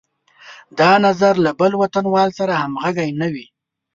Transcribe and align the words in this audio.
دا 0.79 0.91
نظر 1.07 1.33
له 1.45 1.51
بل 1.59 1.71
وطنوال 1.81 2.29
سره 2.39 2.53
همغږی 2.61 3.09
نه 3.21 3.27
وي. 3.33 3.45